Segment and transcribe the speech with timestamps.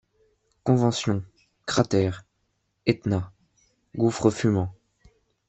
[0.63, 1.23] Convention,
[1.67, 2.25] cratère,
[2.87, 3.31] Etna,
[3.95, 4.73] gouffre fumant